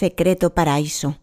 [0.00, 1.16] Secreto Paraíso.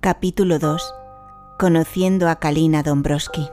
[0.00, 0.94] Capítulo 2.
[1.60, 3.50] Conociendo a Kalina Dombrowski.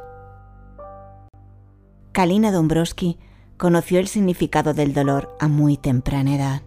[2.11, 3.19] Kalina Dombrowski
[3.57, 6.61] conoció el significado del dolor a muy temprana edad.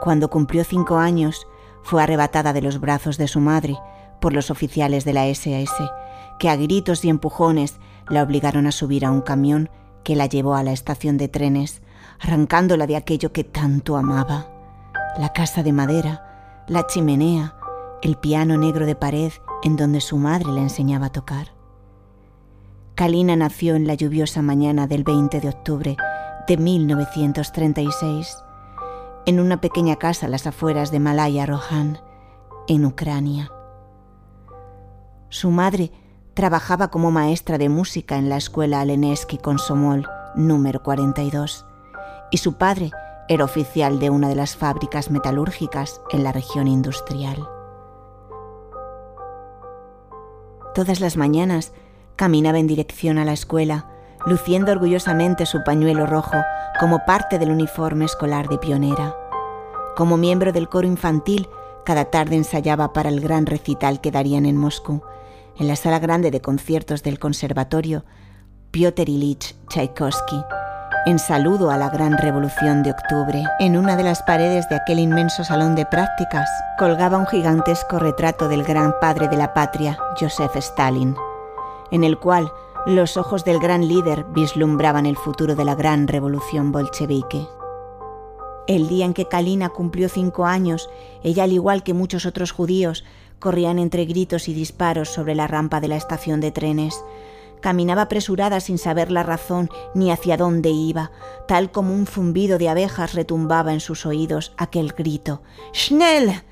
[0.00, 1.46] Cuando cumplió cinco años,
[1.82, 3.76] fue arrebatada de los brazos de su madre
[4.18, 5.74] por los oficiales de la SAS,
[6.38, 9.70] que a gritos y empujones la obligaron a subir a un camión
[10.04, 11.82] que la llevó a la estación de trenes,
[12.20, 14.48] arrancándola de aquello que tanto amaba.
[15.18, 17.56] La casa de madera, la chimenea,
[18.02, 19.32] el piano negro de pared
[19.62, 21.48] en donde su madre le enseñaba a tocar.
[22.94, 25.96] Kalina nació en la lluviosa mañana del 20 de octubre
[26.46, 28.36] de 1936
[29.26, 31.98] en una pequeña casa a las afueras de Malaya Rohan,
[32.68, 33.50] en Ucrania.
[35.28, 35.90] Su madre
[36.36, 41.64] trabajaba como maestra de música en la escuela Aleneski Consomol número 42
[42.30, 42.90] y su padre
[43.26, 47.48] era oficial de una de las fábricas metalúrgicas en la región industrial.
[50.74, 51.72] Todas las mañanas
[52.16, 53.86] caminaba en dirección a la escuela,
[54.26, 56.36] luciendo orgullosamente su pañuelo rojo
[56.78, 59.16] como parte del uniforme escolar de pionera.
[59.96, 61.48] Como miembro del coro infantil,
[61.86, 65.02] cada tarde ensayaba para el gran recital que darían en Moscú,
[65.58, 68.04] en la sala grande de conciertos del conservatorio
[68.70, 70.42] Piotr Ilich Tchaikovsky,
[71.06, 73.44] en saludo a la gran revolución de octubre.
[73.60, 76.48] En una de las paredes de aquel inmenso salón de prácticas
[76.78, 81.14] colgaba un gigantesco retrato del gran padre de la patria, Joseph Stalin,
[81.90, 82.52] en el cual
[82.86, 87.46] los ojos del gran líder vislumbraban el futuro de la gran revolución bolchevique.
[88.66, 90.90] El día en que Kalina cumplió cinco años,
[91.22, 93.04] ella, al igual que muchos otros judíos,
[93.38, 97.02] corrían entre gritos y disparos sobre la rampa de la estación de trenes.
[97.60, 101.10] Caminaba apresurada sin saber la razón ni hacia dónde iba,
[101.48, 105.42] tal como un zumbido de abejas retumbaba en sus oídos aquel grito.
[105.72, 106.42] ¡Schnell!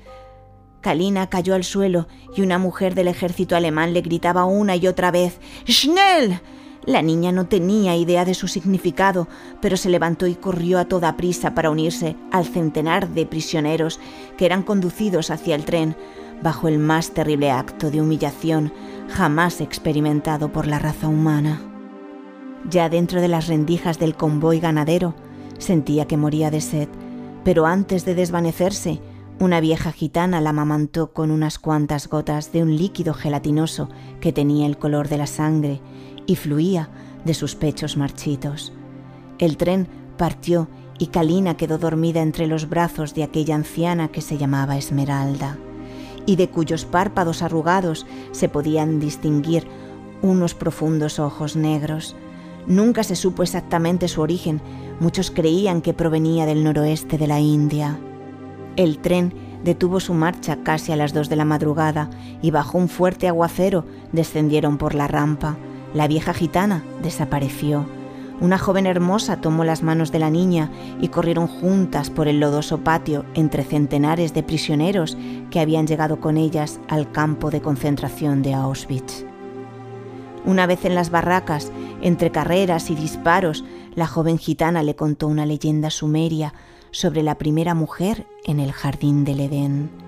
[0.81, 5.09] Kalina cayó al suelo y una mujer del ejército alemán le gritaba una y otra
[5.09, 6.39] vez ¡Schnell!
[6.85, 9.27] La niña no tenía idea de su significado,
[9.59, 13.99] pero se levantó y corrió a toda prisa para unirse al centenar de prisioneros
[14.37, 15.95] que eran conducidos hacia el tren
[16.41, 18.71] bajo el más terrible acto de humillación
[19.09, 21.61] jamás experimentado por la raza humana.
[22.69, 25.15] Ya dentro de las rendijas del convoy ganadero,
[25.59, 26.89] sentía que moría de sed,
[27.43, 28.99] pero antes de desvanecerse,
[29.39, 33.89] una vieja gitana la amamantó con unas cuantas gotas de un líquido gelatinoso
[34.21, 35.81] que tenía el color de la sangre
[36.25, 36.89] y fluía
[37.25, 38.73] de sus pechos marchitos.
[39.37, 39.87] El tren
[40.17, 45.57] partió y Kalina quedó dormida entre los brazos de aquella anciana que se llamaba Esmeralda
[46.25, 49.67] y de cuyos párpados arrugados se podían distinguir
[50.21, 52.15] unos profundos ojos negros.
[52.67, 54.61] Nunca se supo exactamente su origen,
[54.99, 57.99] muchos creían que provenía del noroeste de la India.
[58.75, 62.09] El tren detuvo su marcha casi a las dos de la madrugada
[62.41, 65.57] y bajo un fuerte aguacero descendieron por la rampa.
[65.93, 67.85] La vieja gitana desapareció.
[68.41, 70.69] Una joven hermosa tomó las manos de la niña
[70.99, 75.17] y corrieron juntas por el lodoso patio entre centenares de prisioneros
[75.49, 79.25] que habían llegado con ellas al campo de concentración de Auschwitz.
[80.45, 83.63] Una vez en las barracas, entre carreras y disparos,
[83.95, 86.53] la joven gitana le contó una leyenda sumeria
[86.91, 90.04] sobre la primera mujer en el jardín del Edén.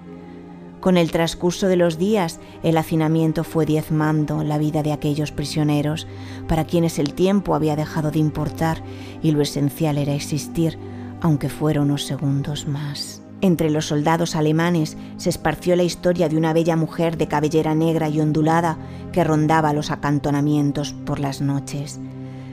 [0.88, 6.08] Con el transcurso de los días, el hacinamiento fue diezmando la vida de aquellos prisioneros,
[6.48, 8.82] para quienes el tiempo había dejado de importar
[9.22, 10.80] y lo esencial era existir,
[11.20, 13.22] aunque fuera unos segundos más.
[13.42, 18.08] Entre los soldados alemanes se esparció la historia de una bella mujer de cabellera negra
[18.08, 18.78] y ondulada
[19.12, 22.00] que rondaba los acantonamientos por las noches.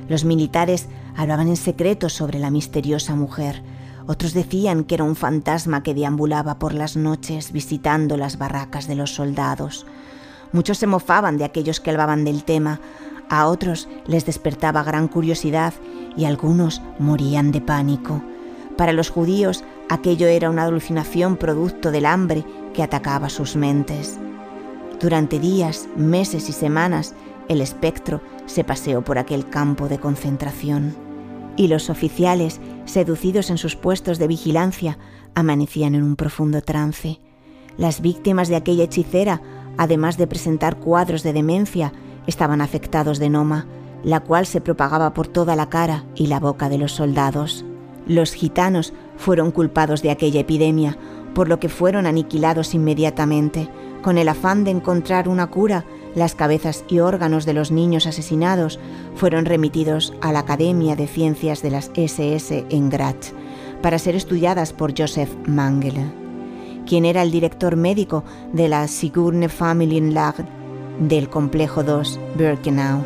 [0.08, 3.62] Los militares hablaban en secreto sobre la misteriosa mujer,
[4.06, 8.94] otros decían que era un fantasma que deambulaba por las noches visitando las barracas de
[8.94, 9.86] los soldados.
[10.52, 12.80] Muchos se mofaban de aquellos que hablaban del tema,
[13.28, 15.72] a otros les despertaba gran curiosidad
[16.16, 18.22] y algunos morían de pánico.
[18.76, 24.18] Para los judíos aquello era una alucinación producto del hambre que atacaba sus mentes.
[25.00, 27.14] Durante días, meses y semanas,
[27.48, 30.94] el espectro se paseó por aquel campo de concentración
[31.56, 32.60] y los oficiales,
[32.94, 34.98] seducidos en sus puestos de vigilancia,
[35.34, 37.18] amanecían en un profundo trance.
[37.76, 39.42] Las víctimas de aquella hechicera,
[39.76, 41.92] además de presentar cuadros de demencia,
[42.28, 43.66] estaban afectados de noma,
[44.04, 47.64] la cual se propagaba por toda la cara y la boca de los soldados.
[48.06, 50.96] Los gitanos fueron culpados de aquella epidemia,
[51.34, 53.68] por lo que fueron aniquilados inmediatamente.
[54.02, 58.78] Con el afán de encontrar una cura, Las cabezas y órganos de los niños asesinados
[59.16, 63.32] fueron remitidos a la Academia de Ciencias de las SS en Graz
[63.82, 66.06] para ser estudiadas por Joseph Mengele,
[66.86, 68.22] quien era el director médico
[68.52, 70.36] de la Sigurne Familienlag
[71.00, 73.02] del complejo 2 Birkenau.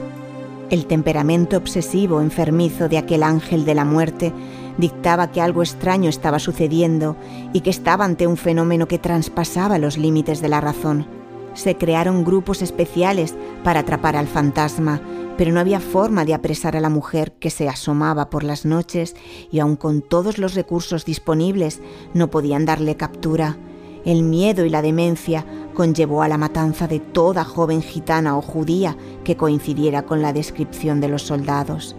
[0.68, 4.34] El temperamento obsesivo enfermizo de aquel ángel de la muerte
[4.76, 7.16] dictaba que algo extraño estaba sucediendo
[7.54, 11.17] y que estaba ante un fenómeno que traspasaba los límites de la razón
[11.58, 13.34] se crearon grupos especiales
[13.64, 15.02] para atrapar al fantasma,
[15.36, 19.16] pero no había forma de apresar a la mujer que se asomaba por las noches
[19.50, 21.80] y aun con todos los recursos disponibles
[22.14, 23.56] no podían darle captura.
[24.04, 25.44] El miedo y la demencia
[25.74, 31.00] conllevó a la matanza de toda joven gitana o judía que coincidiera con la descripción
[31.00, 31.96] de los soldados.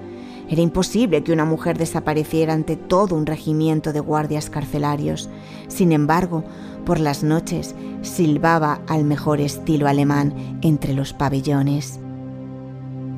[0.49, 5.29] Era imposible que una mujer desapareciera ante todo un regimiento de guardias carcelarios.
[5.67, 6.43] Sin embargo,
[6.85, 11.99] por las noches silbaba al mejor estilo alemán entre los pabellones.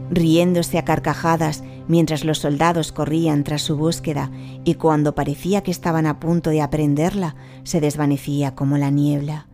[0.09, 4.29] Riéndose a carcajadas mientras los soldados corrían tras su búsqueda
[4.65, 9.47] y cuando parecía que estaban a punto de aprenderla, se desvanecía como la niebla.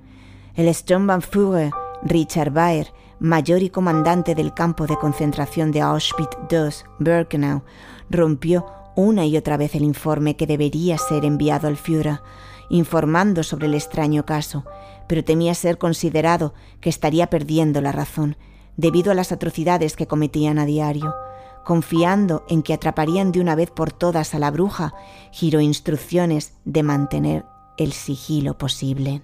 [0.56, 1.72] El Sturmbannführer
[2.04, 7.64] Richard Baer, mayor y comandante del campo de concentración de Auschwitz-II-Birkenau,
[8.10, 8.66] rompió
[8.96, 12.22] una y otra vez el informe que debería ser enviado al Führer,
[12.70, 14.66] informando sobre el extraño caso,
[15.08, 18.38] pero temía ser considerado que estaría perdiendo la razón
[18.76, 21.16] debido a las atrocidades que cometían a diario.
[21.66, 24.94] Confiando en que atraparían de una vez por todas a la bruja,
[25.32, 27.46] giró instrucciones de mantener
[27.78, 29.22] el sigilo posible.